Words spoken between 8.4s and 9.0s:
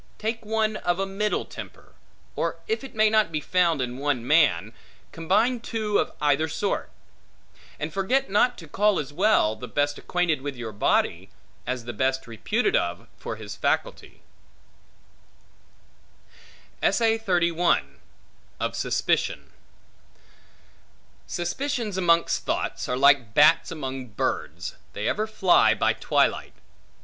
to call